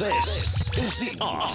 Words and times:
This 0.00 0.59
is 0.78 0.98
the 1.00 1.16
art 1.20 1.50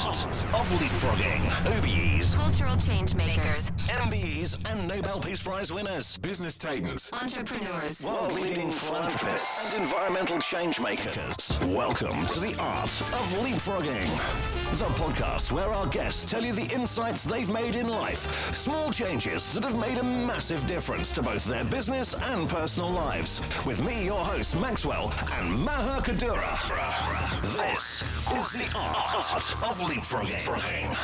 of 0.54 0.68
leapfrogging. 0.78 1.42
OBEs, 1.78 2.36
Cultural 2.36 2.76
change 2.76 3.16
makers, 3.16 3.72
MBEs, 3.88 4.70
and 4.70 4.88
Nobel 4.88 5.22
Peace 5.22 5.42
Prize 5.42 5.72
winners. 5.72 6.18
Business 6.18 6.58
titans. 6.58 7.10
entrepreneurs, 7.14 8.04
World-leading 8.04 8.72
philanthropists 8.72 9.74
and 9.74 9.84
environmental 9.84 10.40
change 10.40 10.82
makers. 10.82 11.58
Welcome 11.64 12.26
to 12.28 12.40
the 12.42 12.56
art 12.60 12.90
of 12.90 13.26
leapfrogging. 13.40 14.10
The 14.78 14.86
podcast 14.96 15.52
where 15.52 15.70
our 15.70 15.88
guests 15.88 16.26
tell 16.30 16.44
you 16.44 16.52
the 16.52 16.74
insights 16.74 17.24
they've 17.24 17.50
made 17.50 17.76
in 17.76 17.88
life. 17.88 18.54
Small 18.54 18.92
changes 18.92 19.50
that 19.54 19.64
have 19.64 19.80
made 19.80 19.98
a 19.98 20.04
massive 20.04 20.66
difference 20.68 21.14
to 21.14 21.22
both 21.22 21.46
their 21.46 21.64
business 21.64 22.14
and 22.14 22.50
personal 22.50 22.90
lives. 22.90 23.40
With 23.66 23.86
me, 23.86 24.04
your 24.06 24.24
host, 24.24 24.60
Maxwell, 24.60 25.14
and 25.40 25.58
Maher 25.58 26.02
Kaddoura. 26.02 26.56
This 27.56 28.04
is 28.34 28.52
the 28.54 28.78
art 28.78 29.05
of 29.14 29.78
leapfrogging. 29.82 30.98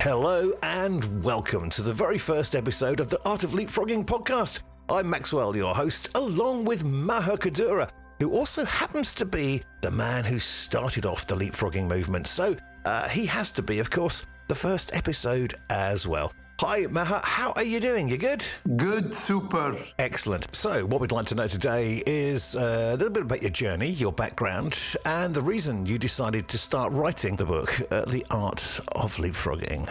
Hello 0.00 0.52
and 0.62 1.22
welcome 1.22 1.68
to 1.70 1.82
the 1.82 1.92
very 1.92 2.16
first 2.16 2.56
episode 2.56 2.98
of 2.98 3.08
the 3.08 3.22
Art 3.28 3.44
of 3.44 3.50
Leapfrogging 3.50 4.06
podcast. 4.06 4.60
I'm 4.88 5.10
Maxwell, 5.10 5.54
your 5.54 5.74
host, 5.74 6.08
along 6.14 6.64
with 6.64 6.82
Maher 6.82 7.36
Kaddoura, 7.36 7.90
who 8.20 8.32
also 8.32 8.64
happens 8.64 9.12
to 9.14 9.26
be 9.26 9.62
the 9.82 9.90
man 9.90 10.24
who 10.24 10.38
started 10.38 11.04
off 11.04 11.26
the 11.26 11.36
leapfrogging 11.36 11.86
movement. 11.86 12.26
So 12.26 12.56
uh, 12.86 13.06
he 13.08 13.26
has 13.26 13.50
to 13.52 13.62
be, 13.62 13.80
of 13.80 13.90
course, 13.90 14.24
the 14.48 14.54
first 14.54 14.94
episode 14.94 15.54
as 15.68 16.06
well. 16.06 16.32
Hi, 16.62 16.86
Maher, 16.90 17.22
how 17.24 17.52
are 17.52 17.62
you 17.62 17.80
doing? 17.80 18.06
You 18.06 18.18
good? 18.18 18.44
Good, 18.76 19.14
super. 19.14 19.78
Excellent. 19.98 20.54
So, 20.54 20.84
what 20.84 21.00
we'd 21.00 21.10
like 21.10 21.24
to 21.28 21.34
know 21.34 21.48
today 21.48 22.02
is 22.04 22.54
uh, 22.54 22.90
a 22.92 22.96
little 22.98 23.14
bit 23.14 23.22
about 23.22 23.40
your 23.40 23.50
journey, 23.50 23.88
your 23.88 24.12
background, 24.12 24.78
and 25.06 25.34
the 25.34 25.40
reason 25.40 25.86
you 25.86 25.96
decided 25.98 26.48
to 26.48 26.58
start 26.58 26.92
writing 26.92 27.34
the 27.36 27.46
book, 27.46 27.80
uh, 27.90 28.04
The 28.04 28.26
Art 28.30 28.60
of 28.94 29.16
Leapfrogging. 29.16 29.88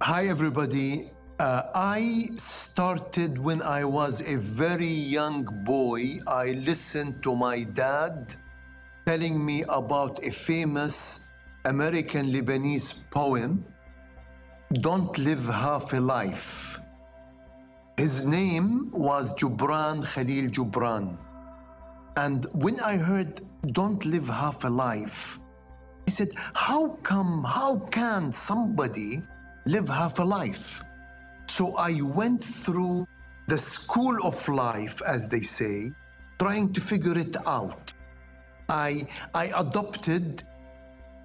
Hi, 0.00 0.28
everybody. 0.28 1.10
Uh, 1.38 1.64
I 1.74 2.30
started 2.36 3.36
when 3.36 3.60
I 3.60 3.84
was 3.84 4.22
a 4.22 4.36
very 4.36 4.86
young 4.86 5.44
boy. 5.64 6.20
I 6.26 6.52
listened 6.52 7.22
to 7.24 7.36
my 7.36 7.64
dad 7.64 8.34
telling 9.04 9.44
me 9.44 9.62
about 9.68 10.24
a 10.24 10.30
famous 10.30 11.20
American 11.66 12.32
Lebanese 12.32 12.94
poem, 13.10 13.66
Don't 14.72 15.16
Live 15.16 15.46
Half 15.46 15.92
a 15.92 16.00
Life. 16.00 16.80
His 17.96 18.24
name 18.24 18.90
was 18.90 19.32
Jubran 19.34 20.04
Khalil 20.04 20.50
Jubran. 20.50 21.16
And 22.16 22.46
when 22.52 22.80
I 22.80 22.96
heard 22.96 23.40
Don't 23.70 24.04
Live 24.04 24.26
Half 24.26 24.64
a 24.64 24.68
Life, 24.68 25.38
I 26.08 26.10
said, 26.10 26.30
How 26.54 26.98
come, 27.04 27.44
how 27.44 27.78
can 27.92 28.32
somebody 28.32 29.22
live 29.66 29.88
half 29.88 30.18
a 30.18 30.24
life? 30.24 30.82
So 31.46 31.76
I 31.76 32.02
went 32.02 32.42
through 32.42 33.06
the 33.46 33.58
school 33.58 34.18
of 34.24 34.48
life, 34.48 35.00
as 35.06 35.28
they 35.28 35.42
say, 35.42 35.92
trying 36.40 36.72
to 36.72 36.80
figure 36.80 37.16
it 37.16 37.36
out. 37.46 37.92
I, 38.68 39.06
I 39.32 39.52
adopted 39.56 40.42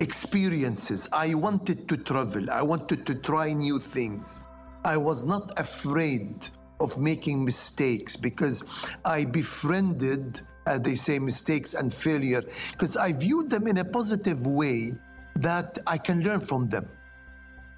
experiences. 0.02 1.08
I 1.14 1.36
wanted 1.36 1.88
to 1.88 1.96
travel. 1.96 2.50
I 2.50 2.64
wanted 2.64 3.06
to 3.06 3.16
try 3.16 3.54
new 3.54 3.80
things. 3.80 4.42
I 4.84 4.98
was 4.98 5.26
not 5.26 5.58
afraid 5.60 6.48
of 6.80 6.98
making 6.98 7.46
mistakes 7.46 8.16
because 8.16 8.64
I 9.06 9.26
befriended, 9.26 10.42
as 10.66 10.82
they 10.82 10.96
say, 10.96 11.20
mistakes 11.20 11.76
and 11.76 11.94
failure 11.94 12.44
because 12.72 12.98
I 12.98 13.14
viewed 13.14 13.50
them 13.50 13.68
in 13.68 13.78
a 13.78 13.86
positive 13.86 14.48
way 14.48 14.96
that 15.36 15.78
I 15.86 15.98
can 16.00 16.24
learn 16.24 16.42
from 16.42 16.68
them. 16.68 16.90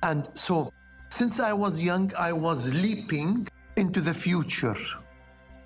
And 0.02 0.28
so, 0.33 0.72
since 1.10 1.39
I 1.39 1.54
was 1.54 1.83
young, 1.83 2.12
I 2.17 2.32
was 2.32 2.72
leaping 2.73 3.48
into 3.76 4.00
the 4.02 4.14
future. 4.14 4.76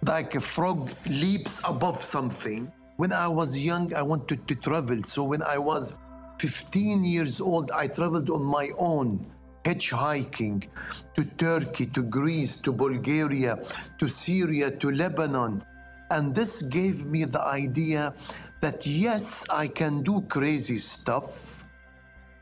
Like 0.03 0.35
a 0.35 0.41
frog 0.41 0.91
leaps 1.07 1.61
above 1.63 2.03
something. 2.03 2.71
When 2.97 3.13
I 3.13 3.27
was 3.27 3.57
young, 3.57 3.93
I 3.93 4.01
wanted 4.01 4.47
to 4.47 4.55
travel. 4.55 5.03
So, 5.03 5.23
when 5.23 5.43
I 5.43 5.57
was 5.57 5.93
15 6.39 7.03
years 7.03 7.41
old, 7.41 7.71
I 7.71 7.87
traveled 7.87 8.29
on 8.29 8.43
my 8.43 8.69
own, 8.77 9.21
hitchhiking 9.63 10.67
to 11.15 11.25
Turkey, 11.25 11.87
to 11.87 12.03
Greece, 12.03 12.57
to 12.61 12.71
Bulgaria, 12.71 13.59
to 13.97 14.07
Syria, 14.07 14.71
to 14.71 14.91
Lebanon. 14.91 15.63
And 16.11 16.33
this 16.33 16.61
gave 16.61 17.05
me 17.05 17.25
the 17.25 17.41
idea 17.41 18.13
that 18.61 18.85
yes, 18.85 19.45
I 19.49 19.67
can 19.67 20.03
do 20.03 20.21
crazy 20.21 20.77
stuff 20.77 21.65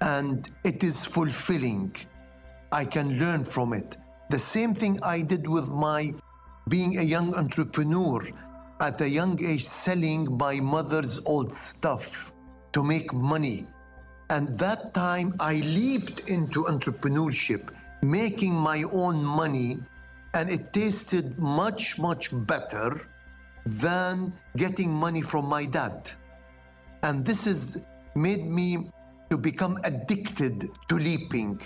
and 0.02 0.46
it 0.64 0.84
is 0.84 1.04
fulfilling. 1.04 1.96
I 2.72 2.86
can 2.86 3.18
learn 3.18 3.46
from 3.46 3.74
it. 3.74 3.98
The 4.30 4.40
same 4.40 4.74
thing 4.74 5.00
I 5.04 5.22
did 5.22 5.48
with 5.48 5.70
my 5.70 6.14
being 6.68 6.98
a 6.98 7.02
young 7.02 7.34
entrepreneur 7.36 8.28
at 8.82 9.00
a 9.02 9.08
young 9.08 9.42
age, 9.44 9.66
selling 9.66 10.38
my 10.38 10.60
mother's 10.60 11.20
old 11.26 11.52
stuff 11.52 12.34
to 12.74 12.84
make 12.84 13.14
money. 13.14 13.68
And 14.30 14.48
that 14.60 14.94
time 14.94 15.36
I 15.40 15.56
leaped 15.56 16.28
into 16.28 16.64
entrepreneurship, 16.66 17.70
making 18.02 18.54
my 18.54 18.84
own 18.84 19.24
money, 19.24 19.80
and 20.34 20.50
it 20.50 20.74
tasted 20.74 21.38
much, 21.38 22.00
much 22.00 22.30
better 22.46 23.08
than 23.66 24.34
getting 24.58 24.92
money 24.92 25.22
from 25.22 25.46
my 25.46 25.66
dad. 25.66 26.10
And 27.04 27.24
this 27.24 27.46
has 27.46 27.82
made 28.16 28.46
me 28.46 28.90
to 29.30 29.38
become 29.38 29.80
addicted 29.84 30.70
to 30.90 30.98
leaping 30.98 31.62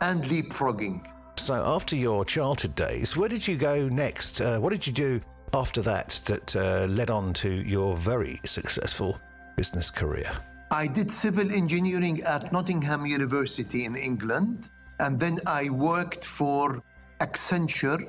and 0.00 0.24
leapfrogging. 0.24 1.06
So, 1.36 1.54
after 1.54 1.96
your 1.96 2.24
childhood 2.24 2.74
days, 2.74 3.16
where 3.16 3.28
did 3.28 3.46
you 3.46 3.56
go 3.56 3.88
next? 3.88 4.40
Uh, 4.40 4.58
what 4.58 4.70
did 4.70 4.86
you 4.86 4.92
do 4.92 5.20
after 5.54 5.82
that 5.82 6.20
that 6.26 6.56
uh, 6.56 6.86
led 6.86 7.10
on 7.10 7.32
to 7.34 7.48
your 7.48 7.96
very 7.96 8.40
successful 8.44 9.18
business 9.56 9.90
career? 9.90 10.32
I 10.72 10.86
did 10.86 11.12
civil 11.12 11.52
engineering 11.52 12.22
at 12.22 12.50
Nottingham 12.50 13.04
University 13.04 13.84
in 13.84 13.94
England, 13.94 14.70
and 15.00 15.20
then 15.20 15.38
I 15.46 15.68
worked 15.68 16.24
for 16.24 16.82
Accenture. 17.20 18.08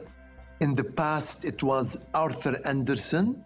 In 0.62 0.74
the 0.74 0.86
past, 0.86 1.44
it 1.44 1.62
was 1.62 2.08
Arthur 2.14 2.58
Andersen, 2.64 3.44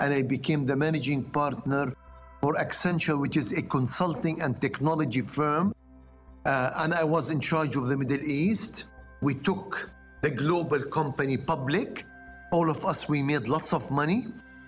and 0.00 0.12
I 0.12 0.22
became 0.22 0.64
the 0.66 0.74
managing 0.74 1.30
partner 1.30 1.94
for 2.40 2.56
Accenture, 2.56 3.20
which 3.20 3.36
is 3.36 3.52
a 3.52 3.62
consulting 3.62 4.42
and 4.42 4.60
technology 4.60 5.22
firm. 5.22 5.72
Uh, 6.44 6.72
and 6.78 6.92
I 6.92 7.04
was 7.04 7.30
in 7.30 7.38
charge 7.38 7.76
of 7.76 7.86
the 7.86 7.96
Middle 7.96 8.24
East. 8.24 8.86
We 9.20 9.36
took 9.36 9.92
the 10.22 10.30
global 10.30 10.82
company 10.82 11.36
public. 11.36 12.04
All 12.50 12.68
of 12.68 12.84
us, 12.84 13.08
we 13.08 13.22
made 13.22 13.46
lots 13.46 13.72
of 13.72 13.92
money. 13.92 14.26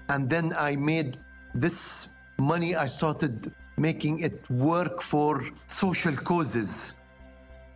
And 0.08 0.30
then 0.30 0.52
I 0.56 0.76
made 0.76 1.18
this 1.52 2.10
money, 2.38 2.76
I 2.76 2.86
started 2.86 3.52
making 3.76 4.20
it 4.20 4.48
work 4.50 5.00
for 5.00 5.44
social 5.68 6.14
causes, 6.14 6.92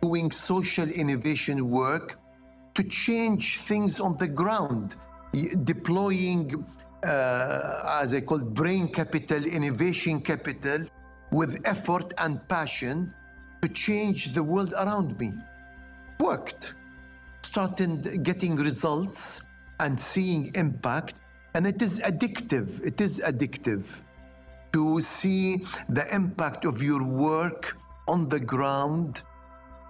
doing 0.01 0.31
social 0.31 0.89
innovation 0.89 1.69
work 1.69 2.19
to 2.75 2.83
change 2.83 3.57
things 3.59 3.99
on 3.99 4.15
the 4.17 4.27
ground, 4.27 4.95
deploying, 5.63 6.63
uh, 7.03 7.99
as 8.01 8.13
I 8.13 8.21
call 8.21 8.39
it, 8.41 8.53
brain 8.53 8.87
capital, 8.89 9.43
innovation 9.43 10.21
capital, 10.21 10.85
with 11.31 11.59
effort 11.65 12.13
and 12.19 12.47
passion 12.47 13.13
to 13.61 13.67
change 13.69 14.33
the 14.33 14.43
world 14.43 14.73
around 14.73 15.19
me. 15.19 15.33
Worked. 16.19 16.75
Started 17.41 18.23
getting 18.23 18.55
results 18.55 19.41
and 19.79 19.99
seeing 19.99 20.51
impact, 20.53 21.19
and 21.55 21.65
it 21.65 21.81
is 21.81 21.99
addictive. 22.01 22.85
It 22.85 23.01
is 23.01 23.19
addictive 23.19 24.01
to 24.73 25.01
see 25.01 25.65
the 25.89 26.05
impact 26.13 26.65
of 26.65 26.81
your 26.81 27.03
work 27.03 27.77
on 28.07 28.27
the 28.29 28.39
ground 28.39 29.21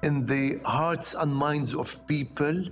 in 0.04 0.26
the 0.26 0.60
hearts 0.66 1.14
and 1.14 1.34
minds 1.34 1.76
of 1.76 2.06
people 2.08 2.64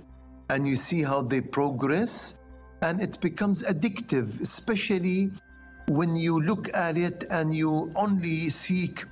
and 0.50 0.66
you 0.66 0.76
see 0.76 1.02
how 1.02 1.22
they 1.22 1.40
progress 1.40 2.38
and 2.82 3.00
it 3.02 3.20
becomes 3.20 3.62
addictive 3.62 4.40
especially 4.40 5.30
when 5.88 6.16
you 6.16 6.40
look 6.40 6.72
at 6.74 6.96
it 6.96 7.24
and 7.30 7.54
you 7.54 7.92
only 7.96 8.48
seek 8.50 9.04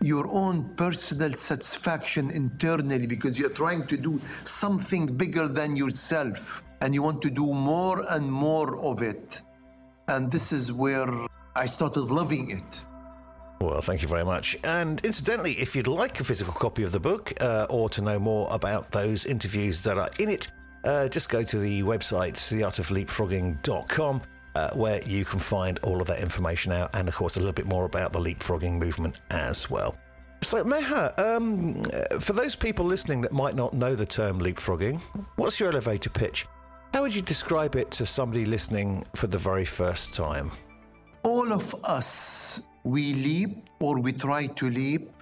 your 0.00 0.26
own 0.28 0.64
personal 0.74 1.32
satisfaction 1.32 2.30
internally 2.30 3.06
because 3.06 3.38
you're 3.38 3.50
trying 3.50 3.86
to 3.86 3.96
do 3.96 4.20
something 4.44 5.06
bigger 5.06 5.46
than 5.46 5.76
yourself 5.76 6.62
and 6.80 6.94
you 6.94 7.02
want 7.02 7.22
to 7.22 7.30
do 7.30 7.54
more 7.54 8.04
and 8.10 8.30
more 8.30 8.80
of 8.80 9.02
it. 9.02 9.40
And 10.08 10.30
this 10.30 10.50
is 10.52 10.72
where 10.72 11.26
I 11.54 11.66
started 11.66 12.10
loving 12.10 12.50
it. 12.50 12.80
Well, 13.60 13.80
thank 13.80 14.02
you 14.02 14.08
very 14.08 14.24
much. 14.24 14.56
And 14.64 15.00
incidentally, 15.04 15.52
if 15.60 15.76
you'd 15.76 15.86
like 15.86 16.18
a 16.18 16.24
physical 16.24 16.52
copy 16.52 16.82
of 16.82 16.90
the 16.90 16.98
book 16.98 17.32
uh, 17.40 17.66
or 17.70 17.88
to 17.90 18.00
know 18.00 18.18
more 18.18 18.48
about 18.50 18.90
those 18.90 19.24
interviews 19.24 19.82
that 19.84 19.98
are 19.98 20.10
in 20.18 20.28
it, 20.28 20.50
uh, 20.84 21.08
just 21.08 21.28
go 21.28 21.44
to 21.44 21.58
the 21.58 21.82
website, 21.82 22.34
theartofleapfrogging.com, 22.34 24.22
uh, 24.54 24.70
where 24.74 25.00
you 25.04 25.24
can 25.24 25.38
find 25.38 25.78
all 25.80 26.00
of 26.00 26.08
that 26.08 26.18
information 26.18 26.72
out, 26.72 26.90
and 26.94 27.06
of 27.06 27.14
course, 27.14 27.36
a 27.36 27.38
little 27.38 27.52
bit 27.52 27.66
more 27.66 27.84
about 27.84 28.12
the 28.12 28.18
leapfrogging 28.18 28.78
movement 28.78 29.20
as 29.30 29.70
well. 29.70 29.96
So, 30.42 30.64
Maher, 30.64 31.14
um, 31.18 31.84
for 32.18 32.32
those 32.32 32.56
people 32.56 32.84
listening 32.84 33.20
that 33.20 33.32
might 33.32 33.54
not 33.54 33.74
know 33.74 33.94
the 33.94 34.04
term 34.04 34.40
leapfrogging, 34.40 35.00
what's 35.36 35.60
your 35.60 35.70
elevator 35.70 36.10
pitch? 36.10 36.46
How 36.92 37.02
would 37.02 37.14
you 37.14 37.22
describe 37.22 37.76
it 37.76 37.92
to 37.92 38.04
somebody 38.04 38.44
listening 38.44 39.06
for 39.14 39.28
the 39.28 39.38
very 39.38 39.64
first 39.64 40.14
time? 40.14 40.50
All 41.24 41.52
of 41.52 41.72
us, 41.84 42.62
we 42.82 43.14
leap 43.14 43.68
or 43.78 44.00
we 44.00 44.12
try 44.12 44.48
to 44.48 44.68
leap 44.68 45.12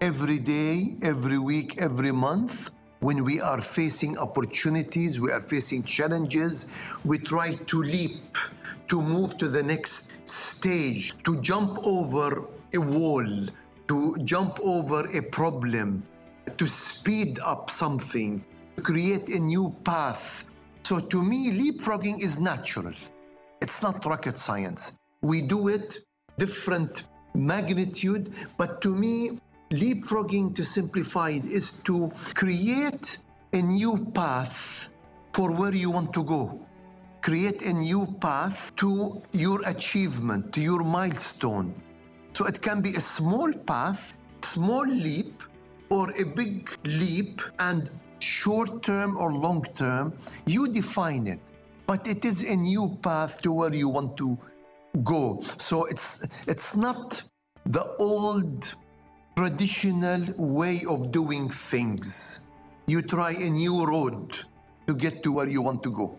every 0.00 0.38
day, 0.38 0.94
every 1.02 1.36
week, 1.38 1.82
every 1.82 2.12
month. 2.12 2.70
When 3.00 3.24
we 3.24 3.40
are 3.40 3.60
facing 3.60 4.16
opportunities, 4.18 5.20
we 5.20 5.32
are 5.32 5.40
facing 5.40 5.82
challenges, 5.82 6.66
we 7.04 7.18
try 7.18 7.54
to 7.54 7.82
leap, 7.82 8.38
to 8.86 9.02
move 9.02 9.36
to 9.38 9.48
the 9.48 9.64
next 9.64 10.12
stage, 10.26 11.12
to 11.24 11.40
jump 11.40 11.78
over 11.82 12.44
a 12.72 12.78
wall, 12.78 13.26
to 13.88 14.16
jump 14.24 14.60
over 14.60 15.08
a 15.08 15.22
problem, 15.22 16.04
to 16.56 16.68
speed 16.68 17.40
up 17.40 17.68
something, 17.68 18.44
to 18.76 18.82
create 18.82 19.28
a 19.28 19.40
new 19.40 19.74
path. 19.82 20.44
So 20.84 21.00
to 21.00 21.20
me, 21.20 21.50
leapfrogging 21.50 22.20
is 22.20 22.38
natural. 22.38 22.94
It's 23.60 23.82
not 23.82 24.04
rocket 24.04 24.38
science. 24.38 24.99
We 25.22 25.42
do 25.42 25.68
it 25.68 25.98
different 26.38 27.04
magnitude, 27.34 28.32
but 28.56 28.80
to 28.80 28.94
me, 28.94 29.38
leapfrogging 29.70 30.54
to 30.56 30.64
simplify 30.64 31.30
is 31.30 31.72
to 31.84 32.10
create 32.34 33.18
a 33.52 33.60
new 33.60 34.06
path 34.14 34.88
for 35.34 35.52
where 35.52 35.74
you 35.74 35.90
want 35.90 36.14
to 36.14 36.24
go. 36.24 36.66
Create 37.20 37.60
a 37.62 37.72
new 37.74 38.06
path 38.20 38.74
to 38.76 39.20
your 39.32 39.60
achievement, 39.68 40.54
to 40.54 40.60
your 40.62 40.82
milestone. 40.82 41.74
So 42.32 42.46
it 42.46 42.62
can 42.62 42.80
be 42.80 42.94
a 42.94 43.00
small 43.00 43.52
path, 43.52 44.14
small 44.42 44.86
leap, 44.86 45.42
or 45.90 46.10
a 46.12 46.24
big 46.24 46.70
leap, 46.84 47.42
and 47.58 47.90
short 48.20 48.82
term 48.82 49.18
or 49.18 49.32
long 49.32 49.66
term, 49.74 50.14
you 50.46 50.68
define 50.68 51.26
it. 51.26 51.40
But 51.86 52.06
it 52.06 52.24
is 52.24 52.42
a 52.42 52.56
new 52.56 52.96
path 53.02 53.42
to 53.42 53.52
where 53.52 53.74
you 53.74 53.88
want 53.88 54.16
to 54.18 54.38
go. 55.04 55.42
So 55.58 55.84
it's 55.84 56.26
it's 56.46 56.76
not 56.76 57.22
the 57.66 57.84
old 57.98 58.74
traditional 59.36 60.22
way 60.36 60.82
of 60.88 61.12
doing 61.12 61.48
things. 61.48 62.40
You 62.86 63.02
try 63.02 63.32
a 63.32 63.50
new 63.50 63.84
road 63.86 64.38
to 64.86 64.94
get 64.94 65.22
to 65.22 65.32
where 65.32 65.48
you 65.48 65.62
want 65.62 65.82
to 65.84 65.90
go. 65.90 66.18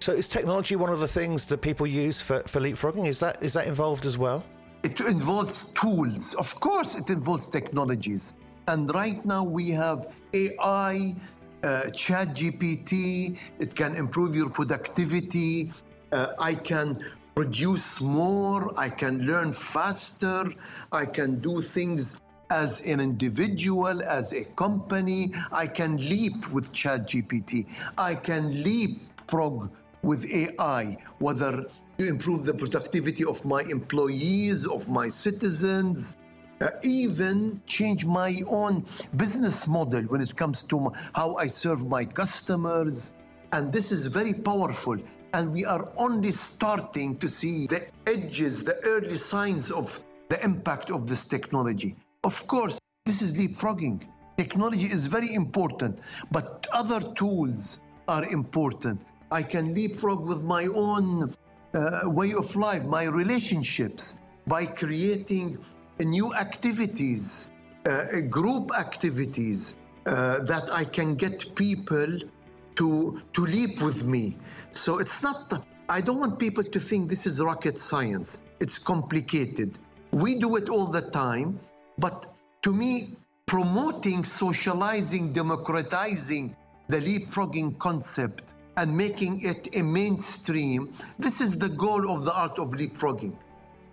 So, 0.00 0.12
is 0.12 0.28
technology 0.28 0.76
one 0.76 0.90
of 0.90 1.00
the 1.00 1.08
things 1.08 1.44
that 1.46 1.60
people 1.60 1.86
use 1.86 2.20
for, 2.22 2.42
for 2.44 2.60
leapfrogging? 2.60 3.06
Is 3.06 3.20
that 3.20 3.42
is 3.42 3.52
that 3.52 3.66
involved 3.66 4.06
as 4.06 4.16
well? 4.16 4.44
It 4.82 4.98
involves 5.00 5.64
tools. 5.74 6.34
Of 6.34 6.58
course, 6.58 6.96
it 6.96 7.10
involves 7.10 7.48
technologies. 7.48 8.32
And 8.66 8.92
right 8.94 9.22
now 9.26 9.44
we 9.44 9.70
have 9.70 10.06
AI, 10.32 11.14
uh, 11.62 11.90
Chat 11.90 12.28
GPT. 12.28 13.36
It 13.58 13.74
can 13.74 13.94
improve 13.94 14.34
your 14.34 14.48
productivity. 14.48 15.72
Uh, 16.12 16.28
I 16.38 16.54
can 16.54 17.04
produce 17.34 18.00
more. 18.00 18.78
I 18.78 18.88
can 18.88 19.26
learn 19.26 19.52
faster. 19.52 20.52
I 20.92 21.06
can 21.06 21.40
do 21.40 21.60
things 21.60 22.18
as 22.50 22.80
an 22.80 23.00
individual, 23.00 24.02
as 24.02 24.32
a 24.32 24.44
company. 24.44 25.32
I 25.52 25.66
can 25.66 25.96
leap 25.96 26.50
with 26.50 26.72
Chat 26.72 27.08
GPT. 27.08 27.66
I 27.96 28.14
can 28.14 28.62
leapfrog 28.62 29.70
with 30.02 30.24
AI, 30.32 30.96
whether 31.18 31.66
to 31.98 32.08
improve 32.08 32.44
the 32.46 32.54
productivity 32.54 33.24
of 33.24 33.44
my 33.44 33.62
employees, 33.62 34.66
of 34.66 34.88
my 34.88 35.08
citizens, 35.08 36.16
uh, 36.60 36.68
even 36.82 37.60
change 37.66 38.04
my 38.04 38.40
own 38.48 38.84
business 39.16 39.66
model 39.66 40.02
when 40.04 40.20
it 40.20 40.34
comes 40.34 40.62
to 40.62 40.92
how 41.14 41.36
I 41.36 41.46
serve 41.46 41.86
my 41.86 42.04
customers. 42.04 43.12
And 43.52 43.72
this 43.72 43.92
is 43.92 44.06
very 44.06 44.34
powerful. 44.34 44.98
And 45.32 45.52
we 45.52 45.64
are 45.64 45.88
only 45.96 46.32
starting 46.32 47.16
to 47.18 47.28
see 47.28 47.66
the 47.66 47.86
edges, 48.06 48.64
the 48.64 48.76
early 48.84 49.16
signs 49.16 49.70
of 49.70 50.04
the 50.28 50.42
impact 50.44 50.90
of 50.90 51.06
this 51.06 51.24
technology. 51.24 51.94
Of 52.24 52.46
course, 52.46 52.78
this 53.06 53.22
is 53.22 53.36
leapfrogging. 53.36 54.06
Technology 54.36 54.86
is 54.86 55.06
very 55.06 55.34
important, 55.34 56.00
but 56.32 56.66
other 56.72 57.00
tools 57.14 57.80
are 58.08 58.24
important. 58.24 59.02
I 59.30 59.42
can 59.42 59.74
leapfrog 59.74 60.26
with 60.26 60.42
my 60.42 60.66
own 60.66 61.34
uh, 61.74 62.00
way 62.06 62.32
of 62.32 62.56
life, 62.56 62.84
my 62.84 63.04
relationships, 63.04 64.18
by 64.46 64.66
creating 64.66 65.58
new 66.00 66.34
activities, 66.34 67.50
uh, 67.86 68.20
group 68.28 68.70
activities 68.76 69.76
uh, 70.06 70.40
that 70.40 70.68
I 70.72 70.84
can 70.84 71.14
get 71.14 71.54
people 71.54 72.18
to, 72.76 73.20
to 73.32 73.46
leap 73.46 73.80
with 73.80 74.04
me. 74.04 74.36
So 74.72 74.98
it's 74.98 75.22
not, 75.22 75.64
I 75.88 76.00
don't 76.00 76.18
want 76.18 76.38
people 76.38 76.64
to 76.64 76.80
think 76.80 77.08
this 77.08 77.26
is 77.26 77.40
rocket 77.40 77.78
science. 77.78 78.38
It's 78.60 78.78
complicated. 78.78 79.78
We 80.12 80.38
do 80.38 80.56
it 80.56 80.68
all 80.68 80.86
the 80.86 81.02
time, 81.02 81.58
but 81.98 82.34
to 82.62 82.72
me, 82.72 83.16
promoting, 83.46 84.24
socializing, 84.24 85.32
democratizing 85.32 86.54
the 86.88 87.00
leapfrogging 87.00 87.78
concept 87.78 88.52
and 88.76 88.96
making 88.96 89.42
it 89.42 89.68
a 89.76 89.82
mainstream, 89.82 90.94
this 91.18 91.40
is 91.40 91.58
the 91.58 91.68
goal 91.68 92.10
of 92.10 92.24
the 92.24 92.34
art 92.34 92.58
of 92.58 92.70
leapfrogging. 92.70 93.32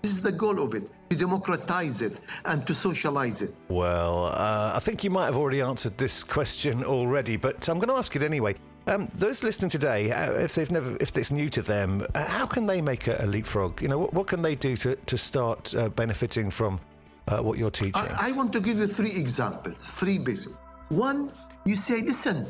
This 0.01 0.11
is 0.11 0.21
the 0.21 0.31
goal 0.31 0.61
of 0.61 0.73
it 0.73 0.89
to 1.09 1.15
democratize 1.15 2.01
it 2.01 2.17
and 2.45 2.65
to 2.67 2.73
socialize 2.73 3.41
it. 3.41 3.55
Well, 3.67 4.25
uh, 4.25 4.73
I 4.75 4.79
think 4.79 5.03
you 5.03 5.09
might 5.09 5.25
have 5.25 5.37
already 5.37 5.61
answered 5.61 5.97
this 5.97 6.23
question 6.23 6.83
already, 6.83 7.35
but 7.35 7.67
I'm 7.67 7.77
going 7.77 7.89
to 7.89 7.95
ask 7.95 8.15
it 8.15 8.23
anyway. 8.23 8.55
Um, 8.87 9.09
those 9.15 9.43
listening 9.43 9.69
today, 9.69 10.11
uh, 10.13 10.31
if 10.31 10.55
they've 10.55 10.71
never, 10.71 10.95
if 11.01 11.15
it's 11.17 11.29
new 11.29 11.49
to 11.49 11.61
them, 11.61 12.07
uh, 12.15 12.25
how 12.25 12.45
can 12.45 12.65
they 12.65 12.81
make 12.81 13.07
a, 13.07 13.17
a 13.19 13.27
leapfrog? 13.27 13.81
You 13.81 13.89
know, 13.89 13.99
what, 13.99 14.13
what, 14.13 14.27
can 14.27 14.41
they 14.41 14.55
do 14.55 14.77
to, 14.77 14.95
to 14.95 15.17
start 15.17 15.75
uh, 15.75 15.89
benefiting 15.89 16.49
from 16.49 16.79
uh, 17.27 17.39
what 17.39 17.57
you're 17.57 17.69
teaching? 17.69 17.93
I, 17.95 18.29
I 18.29 18.31
want 18.31 18.53
to 18.53 18.61
give 18.61 18.77
you 18.77 18.87
three 18.87 19.11
examples, 19.11 19.83
three 19.83 20.17
basic. 20.17 20.53
One, 20.87 21.33
you 21.65 21.75
say, 21.75 22.01
listen, 22.01 22.47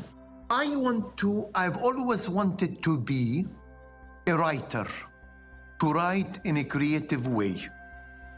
I 0.48 0.76
want 0.76 1.16
to, 1.16 1.48
I've 1.56 1.78
always 1.78 2.28
wanted 2.28 2.84
to 2.84 2.96
be 2.96 3.44
a 4.28 4.36
writer, 4.36 4.86
to 5.80 5.92
write 5.92 6.38
in 6.44 6.58
a 6.58 6.64
creative 6.64 7.26
way. 7.26 7.66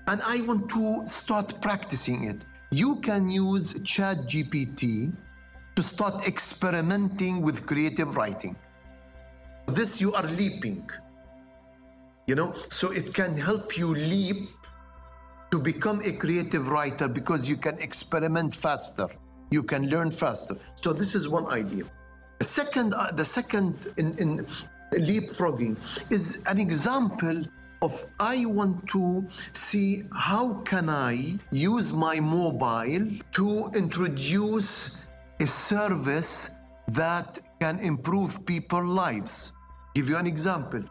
And 0.06 0.22
I 0.22 0.40
want 0.40 0.70
to 0.70 1.02
start 1.06 1.60
practicing 1.60 2.24
it. 2.24 2.46
You 2.70 2.96
can 2.96 3.28
use 3.28 3.78
Chat 3.84 4.26
GPT 4.26 5.12
to 5.80 5.86
start 5.88 6.26
experimenting 6.26 7.40
with 7.40 7.66
creative 7.66 8.18
writing. 8.18 8.54
This 9.64 9.98
you 9.98 10.12
are 10.12 10.26
leaping. 10.40 10.84
You 12.26 12.34
know, 12.34 12.54
so 12.68 12.90
it 12.90 13.14
can 13.14 13.34
help 13.34 13.78
you 13.78 13.94
leap 13.94 14.50
to 15.50 15.58
become 15.58 16.02
a 16.04 16.12
creative 16.12 16.68
writer 16.68 17.08
because 17.08 17.48
you 17.48 17.56
can 17.56 17.78
experiment 17.78 18.54
faster. 18.54 19.08
You 19.50 19.62
can 19.62 19.88
learn 19.88 20.10
faster. 20.10 20.54
So 20.74 20.92
this 20.92 21.14
is 21.14 21.30
one 21.30 21.46
idea. 21.46 21.84
The 22.40 22.44
second, 22.44 22.92
uh, 22.92 23.12
the 23.12 23.24
second 23.24 23.74
in, 23.96 24.08
in 24.18 24.46
leapfrogging 24.92 25.78
is 26.10 26.42
an 26.44 26.58
example 26.58 27.42
of 27.80 28.04
I 28.18 28.44
want 28.44 28.86
to 28.88 29.26
see 29.54 30.02
how 30.14 30.60
can 30.70 30.90
I 30.90 31.38
use 31.50 31.90
my 31.90 32.20
mobile 32.20 33.06
to 33.32 33.70
introduce 33.74 35.00
a 35.40 35.46
service 35.46 36.50
that 36.88 37.40
can 37.60 37.78
improve 37.80 38.44
people's 38.44 38.88
lives. 38.88 39.52
Give 39.94 40.08
you 40.08 40.16
an 40.16 40.26
example. 40.26 40.82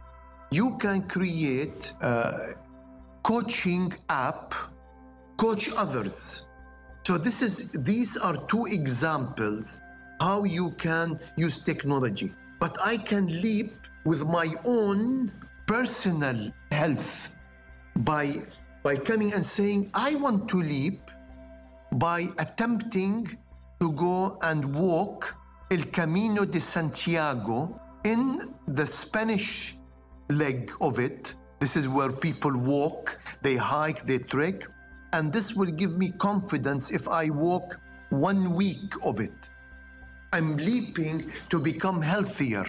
You 0.52 0.78
can 0.78 1.08
create 1.08 1.94
a 2.02 2.56
coaching 3.24 3.94
app, 4.10 4.56
coach 5.38 5.70
others. 5.76 6.48
So 7.04 7.18
this 7.18 7.42
is 7.42 7.72
these 7.72 8.18
are 8.18 8.38
two 8.48 8.66
examples 8.66 9.78
how 10.20 10.44
you 10.44 10.72
can 10.72 11.20
use 11.38 11.60
technology. 11.62 12.34
But 12.60 12.76
I 12.84 12.98
can 12.98 13.42
leap 13.42 13.74
with 14.06 14.26
my 14.26 14.54
own 14.66 15.32
personal 15.66 16.52
health 16.72 17.36
by 17.98 18.44
by 18.84 18.96
coming 18.98 19.34
and 19.34 19.46
saying 19.46 19.92
I 19.94 20.16
want 20.16 20.50
to 20.50 20.58
leap 20.58 21.12
by 21.94 22.30
attempting 22.38 23.38
to 23.80 23.92
go 23.94 24.38
and 24.42 24.76
walk 24.76 25.36
El 25.72 25.84
Camino 25.92 26.46
de 26.46 26.60
Santiago 26.60 27.80
in 28.04 28.54
the 28.68 28.86
Spanish 28.86 29.76
leg 30.30 30.72
of 30.82 31.00
it. 31.00 31.34
This 31.60 31.76
is 31.76 31.88
where 31.88 32.12
people 32.12 32.56
walk, 32.56 33.20
they 33.42 33.56
hike, 33.56 34.06
they 34.06 34.20
trek. 34.20 34.64
And 35.12 35.34
this 35.34 35.56
will 35.56 35.72
give 35.72 35.98
me 35.98 36.12
confidence 36.12 36.92
if 36.92 37.08
I 37.08 37.30
walk 37.30 37.80
one 38.10 38.54
week 38.54 38.94
of 39.04 39.20
it. 39.20 39.50
I'm 40.32 40.58
leaping 40.58 41.32
to 41.50 41.60
become 41.60 42.02
healthier. 42.02 42.66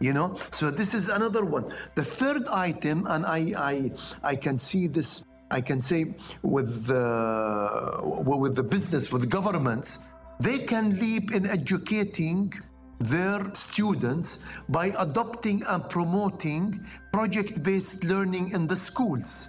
You 0.00 0.12
know, 0.12 0.38
so 0.50 0.70
this 0.70 0.94
is 0.94 1.08
another 1.08 1.44
one. 1.44 1.74
The 1.96 2.04
third 2.04 2.46
item, 2.46 3.06
and 3.08 3.26
I, 3.26 3.52
I, 3.56 3.92
I 4.22 4.36
can 4.36 4.56
see 4.56 4.86
this. 4.86 5.24
I 5.50 5.60
can 5.60 5.80
say 5.80 6.14
with 6.42 6.86
the 6.86 8.00
with 8.02 8.54
the 8.54 8.62
business, 8.62 9.10
with 9.10 9.22
the 9.22 9.26
governments, 9.26 9.98
they 10.40 10.58
can 10.58 10.98
leap 10.98 11.32
in 11.32 11.46
educating 11.46 12.52
their 13.00 13.54
students 13.54 14.40
by 14.68 14.86
adopting 14.98 15.62
and 15.68 15.88
promoting 15.88 16.84
project-based 17.12 18.04
learning 18.04 18.50
in 18.52 18.66
the 18.66 18.76
schools. 18.76 19.46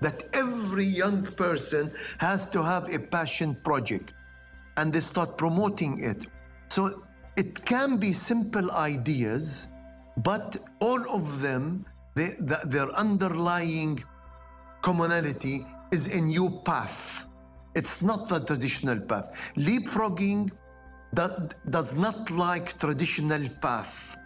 That 0.00 0.28
every 0.32 0.84
young 0.84 1.24
person 1.24 1.90
has 2.18 2.48
to 2.50 2.62
have 2.62 2.92
a 2.92 2.98
passion 2.98 3.56
project, 3.64 4.14
and 4.76 4.92
they 4.92 5.00
start 5.00 5.36
promoting 5.36 6.02
it. 6.02 6.26
So 6.68 7.02
it 7.36 7.64
can 7.64 7.96
be 7.96 8.12
simple 8.12 8.70
ideas 8.70 9.66
but 10.22 10.56
all 10.80 11.08
of 11.10 11.40
them, 11.40 11.86
they, 12.14 12.34
the, 12.40 12.60
their 12.64 12.90
underlying 12.94 14.02
commonality 14.82 15.64
is 15.92 16.12
a 16.12 16.20
new 16.20 16.60
path. 16.64 17.26
It's 17.78 18.02
not 18.02 18.28
the 18.28 18.40
traditional 18.40 18.98
path. 19.10 19.26
Leapfrogging 19.56 20.50
does 21.14 21.94
not 21.94 22.18
like 22.44 22.66
traditional 22.78 23.44
path. 23.60 24.16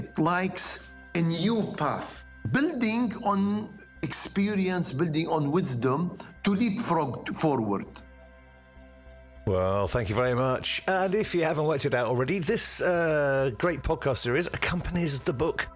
It 0.00 0.18
likes 0.18 0.66
a 1.14 1.20
new 1.20 1.74
path, 1.76 2.24
building 2.50 3.04
on 3.22 3.40
experience, 4.02 4.86
building 4.92 5.28
on 5.28 5.50
wisdom 5.50 6.16
to 6.44 6.50
leapfrog 6.54 7.34
forward. 7.34 7.90
Well, 9.46 9.86
thank 9.88 10.08
you 10.08 10.14
very 10.14 10.34
much. 10.34 10.82
And 10.86 11.14
if 11.14 11.34
you 11.34 11.42
haven't 11.42 11.64
worked 11.64 11.84
it 11.84 11.94
out 11.94 12.06
already, 12.06 12.38
this 12.38 12.80
uh, 12.80 13.50
great 13.58 13.82
podcast 13.82 14.18
series 14.18 14.46
accompanies 14.46 15.20
the 15.20 15.32
book, 15.32 15.66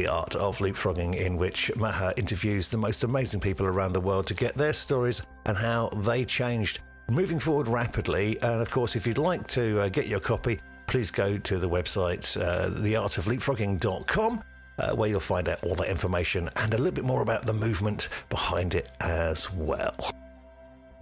The 0.00 0.06
Art 0.06 0.34
of 0.34 0.60
Leapfrogging, 0.60 1.14
in 1.14 1.36
which 1.36 1.70
Maher 1.76 2.14
interviews 2.16 2.70
the 2.70 2.78
most 2.78 3.04
amazing 3.04 3.38
people 3.38 3.66
around 3.66 3.92
the 3.92 4.00
world 4.00 4.26
to 4.28 4.34
get 4.34 4.54
their 4.54 4.72
stories 4.72 5.20
and 5.44 5.54
how 5.54 5.88
they 5.88 6.24
changed, 6.24 6.78
moving 7.10 7.38
forward 7.38 7.68
rapidly. 7.68 8.40
And 8.40 8.62
of 8.62 8.70
course, 8.70 8.96
if 8.96 9.06
you'd 9.06 9.18
like 9.18 9.46
to 9.48 9.78
uh, 9.78 9.88
get 9.90 10.06
your 10.06 10.18
copy, 10.18 10.58
please 10.86 11.10
go 11.10 11.36
to 11.36 11.58
the 11.58 11.68
website, 11.68 12.24
uh, 12.40 12.70
theartofleapfrogging.com. 12.80 14.42
Uh, 14.78 14.94
where 14.94 15.10
you'll 15.10 15.20
find 15.20 15.50
out 15.50 15.62
all 15.66 15.74
that 15.74 15.88
information 15.88 16.48
and 16.56 16.72
a 16.72 16.78
little 16.78 16.94
bit 16.94 17.04
more 17.04 17.20
about 17.20 17.44
the 17.44 17.52
movement 17.52 18.08
behind 18.30 18.74
it 18.74 18.88
as 19.02 19.52
well. 19.52 20.10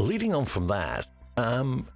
Leading 0.01 0.35
on 0.35 0.45
from 0.45 0.67
that, 0.67 1.07
um, 1.37 1.87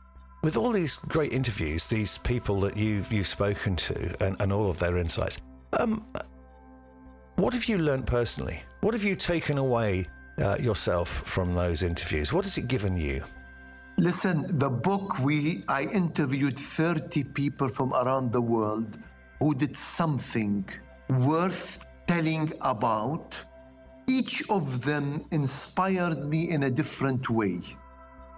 with 0.44 0.56
all 0.56 0.70
these 0.70 0.98
great 1.08 1.32
interviews, 1.32 1.88
these 1.88 2.18
people 2.18 2.60
that 2.60 2.76
you've 2.76 3.12
you've 3.12 3.26
spoken 3.26 3.74
to, 3.74 4.24
and, 4.24 4.40
and 4.40 4.52
all 4.52 4.70
of 4.70 4.78
their 4.78 4.98
insights, 4.98 5.40
um, 5.72 6.06
what 7.42 7.52
have 7.52 7.64
you 7.64 7.76
learned 7.76 8.06
personally? 8.06 8.62
What 8.82 8.94
have 8.94 9.02
you 9.02 9.16
taken 9.16 9.58
away 9.58 10.06
uh, 10.38 10.56
yourself 10.60 11.08
from 11.08 11.56
those 11.56 11.82
interviews? 11.82 12.32
What 12.32 12.44
has 12.44 12.56
it 12.56 12.68
given 12.68 12.96
you? 12.96 13.24
Listen, 13.98 14.46
the 14.58 14.70
book 14.70 15.18
we 15.18 15.64
I 15.66 15.82
interviewed 16.02 16.56
30 16.56 17.24
people 17.24 17.68
from 17.68 17.92
around 17.94 18.30
the 18.30 18.40
world 18.40 18.96
who 19.40 19.56
did 19.56 19.74
something 19.74 20.64
worth 21.08 21.80
telling 22.06 22.52
about. 22.60 23.34
Each 24.06 24.48
of 24.48 24.84
them 24.84 25.24
inspired 25.32 26.24
me 26.24 26.50
in 26.50 26.62
a 26.62 26.70
different 26.70 27.28
way. 27.28 27.60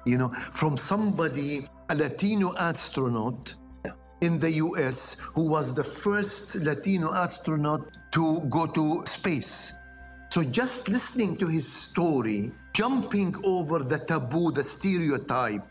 You 0.06 0.16
know, 0.16 0.30
from 0.50 0.78
somebody 0.78 1.68
a 1.90 1.94
Latino 1.94 2.54
astronaut 2.56 3.54
in 4.20 4.38
the 4.38 4.52
US 4.52 5.16
who 5.34 5.42
was 5.42 5.74
the 5.74 5.84
first 5.84 6.54
Latino 6.56 7.12
astronaut 7.12 7.96
to 8.12 8.40
go 8.48 8.66
to 8.66 9.04
space. 9.06 9.72
So 10.30 10.42
just 10.42 10.88
listening 10.88 11.36
to 11.38 11.46
his 11.46 11.70
story, 11.70 12.50
jumping 12.72 13.36
over 13.44 13.84
the 13.84 13.98
taboo, 13.98 14.50
the 14.50 14.64
stereotype, 14.64 15.62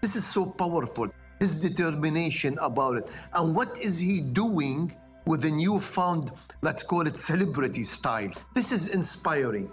this 0.00 0.16
is 0.16 0.24
so 0.24 0.46
powerful. 0.46 1.08
His 1.38 1.60
determination 1.60 2.56
about 2.62 2.96
it. 2.96 3.10
And 3.34 3.54
what 3.54 3.78
is 3.78 3.98
he 3.98 4.20
doing 4.20 4.94
with 5.26 5.42
the 5.42 5.50
newfound, 5.50 6.32
let's 6.62 6.82
call 6.82 7.06
it 7.06 7.16
celebrity 7.16 7.82
style? 7.82 8.30
This 8.54 8.72
is 8.72 8.94
inspiring. 8.94 9.70